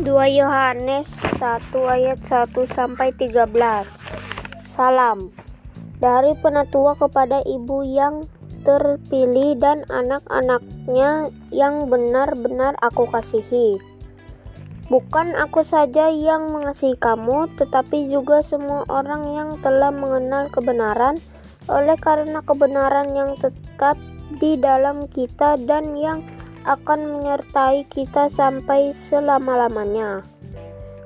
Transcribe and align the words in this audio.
2 0.00 0.16
Yohanes 0.32 1.12
1 1.36 1.76
ayat 1.76 2.24
1 2.24 2.56
sampai 2.72 3.12
13 3.12 3.52
Salam 4.72 5.28
dari 6.00 6.32
penatua 6.40 6.96
kepada 6.96 7.44
ibu 7.44 7.84
yang 7.84 8.24
terpilih 8.64 9.60
dan 9.60 9.84
anak-anaknya 9.92 11.28
yang 11.52 11.92
benar-benar 11.92 12.80
aku 12.80 13.12
kasihi. 13.12 13.76
Bukan 14.88 15.36
aku 15.36 15.68
saja 15.68 16.08
yang 16.08 16.48
mengasihi 16.48 16.96
kamu, 16.96 17.52
tetapi 17.60 18.08
juga 18.08 18.40
semua 18.40 18.88
orang 18.88 19.28
yang 19.36 19.50
telah 19.60 19.92
mengenal 19.92 20.48
kebenaran, 20.48 21.20
oleh 21.68 22.00
karena 22.00 22.40
kebenaran 22.40 23.12
yang 23.12 23.36
tetap 23.36 24.00
di 24.40 24.56
dalam 24.56 25.04
kita 25.12 25.60
dan 25.60 25.92
yang 25.92 26.24
akan 26.64 27.18
menyertai 27.18 27.88
kita 27.88 28.28
sampai 28.28 28.92
selama-lamanya. 29.08 30.24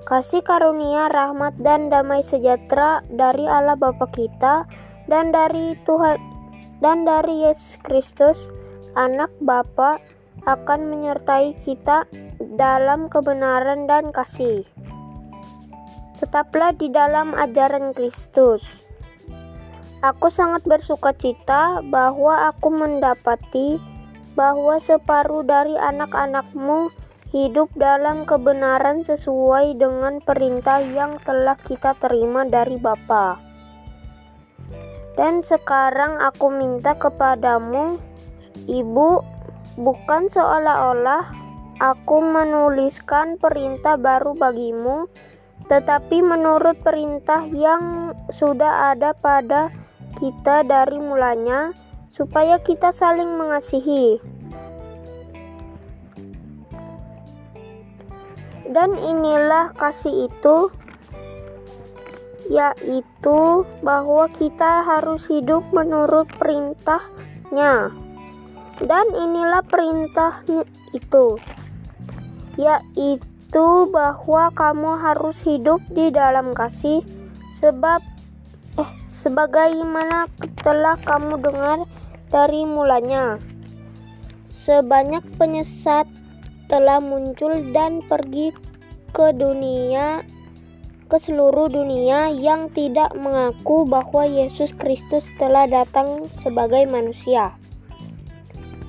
Kasih 0.04 0.44
karunia, 0.44 1.08
rahmat, 1.08 1.56
dan 1.62 1.88
damai 1.88 2.20
sejahtera 2.20 3.00
dari 3.08 3.48
Allah 3.48 3.78
Bapa 3.78 4.04
kita 4.12 4.68
dan 5.08 5.32
dari 5.32 5.78
Tuhan 5.88 6.20
dan 6.84 7.08
dari 7.08 7.48
Yesus 7.48 7.80
Kristus, 7.80 8.38
Anak 8.92 9.32
Bapa, 9.40 9.96
akan 10.44 10.92
menyertai 10.92 11.56
kita 11.64 12.04
dalam 12.36 13.08
kebenaran 13.08 13.88
dan 13.88 14.12
kasih. 14.12 14.68
Tetaplah 16.20 16.76
di 16.76 16.92
dalam 16.92 17.32
ajaran 17.32 17.96
Kristus. 17.96 18.60
Aku 20.04 20.28
sangat 20.28 20.68
bersuka 20.68 21.16
cita 21.16 21.80
bahwa 21.80 22.52
aku 22.52 22.68
mendapati 22.68 23.80
bahwa 24.34 24.82
separuh 24.82 25.46
dari 25.46 25.74
anak-anakmu 25.78 26.90
hidup 27.34 27.66
dalam 27.74 28.22
kebenaran 28.22 29.02
sesuai 29.02 29.74
dengan 29.74 30.22
perintah 30.22 30.78
yang 30.78 31.18
telah 31.18 31.58
kita 31.58 31.98
terima 31.98 32.46
dari 32.46 32.78
Bapa. 32.78 33.42
Dan 35.18 35.42
sekarang 35.46 36.18
aku 36.22 36.50
minta 36.50 36.94
kepadamu, 36.94 37.98
Ibu, 38.66 39.10
bukan 39.78 40.30
seolah-olah 40.30 41.30
aku 41.82 42.22
menuliskan 42.22 43.38
perintah 43.38 43.98
baru 43.98 44.34
bagimu, 44.38 45.10
tetapi 45.66 46.22
menurut 46.22 46.78
perintah 46.82 47.46
yang 47.50 48.14
sudah 48.30 48.94
ada 48.94 49.10
pada 49.14 49.74
kita 50.22 50.62
dari 50.62 51.02
mulanya, 51.02 51.74
supaya 52.14 52.62
kita 52.62 52.94
saling 52.94 53.34
mengasihi. 53.34 54.33
Dan 58.64 58.96
inilah 58.96 59.76
kasih 59.76 60.28
itu, 60.32 60.72
yaitu 62.48 63.64
bahwa 63.84 64.28
kita 64.40 64.84
harus 64.84 65.24
hidup 65.28 65.64
menurut 65.72 66.28
perintahnya. 66.40 67.92
Dan 68.80 69.06
inilah 69.14 69.62
perintahnya 69.68 70.64
itu, 70.96 71.38
yaitu 72.56 73.68
bahwa 73.92 74.50
kamu 74.56 74.90
harus 74.98 75.38
hidup 75.46 75.78
di 75.92 76.10
dalam 76.10 76.50
kasih, 76.56 77.04
sebab 77.62 78.02
eh 78.80 78.90
sebagaimana 79.22 80.26
telah 80.58 80.98
kamu 81.04 81.38
dengar 81.38 81.78
dari 82.34 82.66
mulanya. 82.66 83.38
Sebanyak 84.50 85.22
penyesat 85.36 86.08
telah 86.66 86.98
muncul 86.98 87.52
dan 87.72 88.00
pergi 88.04 88.54
ke 89.14 89.30
dunia 89.36 90.24
ke 91.04 91.20
seluruh 91.20 91.68
dunia 91.68 92.32
yang 92.32 92.72
tidak 92.72 93.12
mengaku 93.14 93.84
bahwa 93.84 94.24
Yesus 94.24 94.72
Kristus 94.74 95.28
telah 95.36 95.68
datang 95.68 96.26
sebagai 96.40 96.88
manusia. 96.88 97.54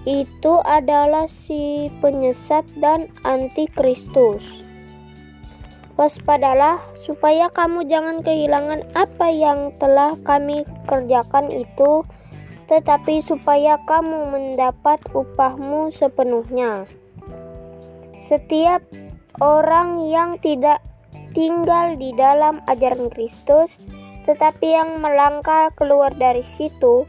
Itu 0.08 0.64
adalah 0.64 1.28
si 1.28 1.92
penyesat 2.00 2.66
dan 2.80 3.12
antikristus. 3.28 4.42
Waspadalah 5.96 6.84
supaya 7.06 7.48
kamu 7.54 7.88
jangan 7.88 8.20
kehilangan 8.20 8.84
apa 8.98 9.28
yang 9.32 9.72
telah 9.80 10.18
kami 10.28 10.68
kerjakan 10.88 11.52
itu 11.52 12.04
tetapi 12.66 13.22
supaya 13.22 13.78
kamu 13.86 14.34
mendapat 14.34 14.98
upahmu 15.14 15.94
sepenuhnya. 15.94 16.90
Setiap 18.20 18.82
orang 19.44 20.04
yang 20.08 20.40
tidak 20.40 20.80
tinggal 21.36 22.00
di 22.00 22.16
dalam 22.16 22.64
ajaran 22.66 23.12
Kristus, 23.12 23.76
tetapi 24.24 24.68
yang 24.72 25.04
melangkah 25.04 25.70
keluar 25.76 26.16
dari 26.16 26.48
situ, 26.48 27.04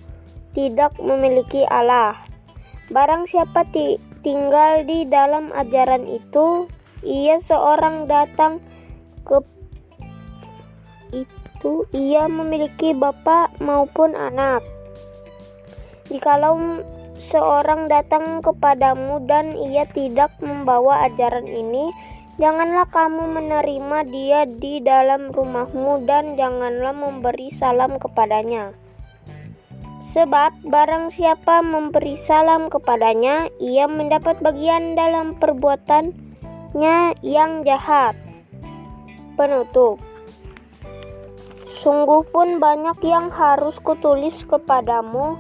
tidak 0.53 0.99
memiliki 0.99 1.62
Allah. 1.69 2.19
Barang 2.91 3.31
siapa 3.31 3.67
tinggal 4.22 4.83
di 4.83 5.06
dalam 5.06 5.55
ajaran 5.55 6.06
itu, 6.11 6.67
ia 7.06 7.38
seorang 7.38 8.11
datang 8.11 8.59
ke 9.23 9.38
itu 11.15 11.87
ia 11.94 12.27
memiliki 12.27 12.93
bapak 12.93 13.55
maupun 13.62 14.19
anak. 14.19 14.62
Jikalau 16.11 16.83
seorang 17.19 17.88
datang 17.88 18.44
kepadamu 18.44 19.25
dan 19.25 19.56
ia 19.56 19.88
tidak 19.88 20.37
membawa 20.38 21.09
ajaran 21.09 21.49
ini, 21.49 21.93
janganlah 22.37 22.84
kamu 22.88 23.25
menerima 23.41 23.99
dia 24.09 24.41
di 24.44 24.84
dalam 24.84 25.32
rumahmu 25.32 26.05
dan 26.05 26.37
janganlah 26.37 26.93
memberi 26.93 27.49
salam 27.53 27.97
kepadanya. 27.97 28.76
Sebab 30.16 30.65
barang 30.65 31.12
siapa 31.12 31.60
memberi 31.60 32.16
salam 32.16 32.72
kepadanya, 32.72 33.53
ia 33.60 33.84
mendapat 33.84 34.41
bagian 34.41 34.97
dalam 34.97 35.37
perbuatannya 35.37 37.21
yang 37.21 37.65
jahat. 37.69 38.16
Penutup 39.37 40.00
Sungguh 41.84 42.25
pun 42.32 42.56
banyak 42.56 42.99
yang 43.05 43.28
harus 43.28 43.76
kutulis 43.78 44.43
kepadamu, 44.49 45.37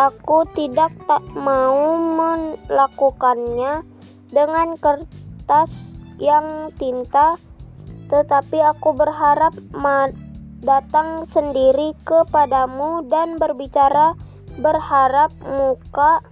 Aku 0.00 0.48
tidak 0.56 0.96
tak 1.04 1.20
mau 1.36 1.92
melakukannya 2.00 3.84
dengan 4.32 4.72
kertas 4.80 5.92
yang 6.16 6.72
tinta, 6.80 7.36
tetapi 8.08 8.64
aku 8.64 8.96
berharap 8.96 9.52
datang 10.64 11.28
sendiri 11.28 11.92
kepadamu 12.08 13.04
dan 13.12 13.36
berbicara 13.36 14.16
berharap 14.56 15.36
muka 15.44 16.24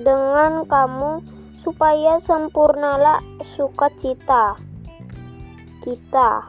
dengan 0.00 0.64
kamu 0.64 1.20
supaya 1.60 2.16
sempurnalah 2.24 3.20
sukacita 3.44 4.56
kita. 5.84 6.48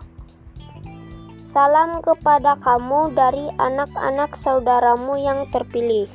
Salam 1.56 2.04
kepada 2.04 2.60
kamu 2.60 3.16
dari 3.16 3.48
anak-anak 3.56 4.36
saudaramu 4.36 5.16
yang 5.16 5.48
terpilih. 5.56 6.12